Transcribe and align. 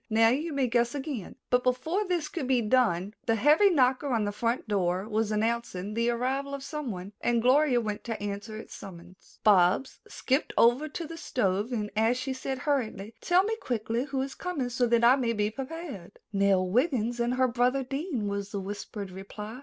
"Now 0.09 0.29
you 0.29 0.51
may 0.51 0.65
guess 0.65 0.95
again." 0.95 1.35
But 1.51 1.61
before 1.63 2.05
this 2.07 2.27
could 2.27 2.47
be 2.47 2.63
done, 2.63 3.13
the 3.27 3.35
heavy 3.35 3.69
knocker 3.69 4.07
on 4.07 4.25
the 4.25 4.31
front 4.31 4.67
door 4.67 5.07
was 5.07 5.31
announcing 5.31 5.93
the 5.93 6.09
arrival 6.09 6.55
of 6.55 6.63
someone, 6.63 7.13
and 7.21 7.39
Gloria 7.39 7.79
went 7.79 8.03
to 8.05 8.19
answer 8.19 8.57
its 8.57 8.73
summons. 8.73 9.37
Bobs 9.43 9.99
skipped 10.07 10.53
over 10.57 10.89
to 10.89 11.05
the 11.05 11.17
stove 11.17 11.71
as 11.95 12.17
she 12.17 12.33
said 12.33 12.57
hurriedly, 12.65 13.13
"Tell 13.21 13.43
me 13.43 13.55
quickly 13.57 14.05
who 14.05 14.23
is 14.23 14.33
coming, 14.33 14.69
so 14.69 14.87
that 14.87 15.03
I 15.03 15.17
may 15.17 15.33
be 15.33 15.51
prepared." 15.51 16.17
"Nell 16.33 16.67
Wiggin 16.67 17.13
and 17.19 17.35
her 17.35 17.47
brother 17.47 17.83
Dean," 17.83 18.27
was 18.27 18.49
the 18.51 18.59
whispered 18.59 19.11
reply. 19.11 19.59